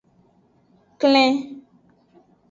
[1.03, 1.33] Klen.